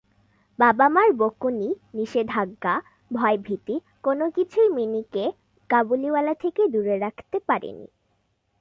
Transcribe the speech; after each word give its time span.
বাবা-মার 0.59 1.09
বকুনি, 1.13 1.69
নিষেধাজ্ঞা, 1.93 2.73
ভয়ভীতি 3.11 3.75
কোনো 4.03 4.25
কিছুই 4.31 4.69
মিনিকে 4.69 5.31
কাবুলিওয়ালা 5.69 6.33
থেকে 6.33 6.61
দূরে 6.67 6.95
রাখতে 6.99 7.37
পারেনি। 7.47 7.87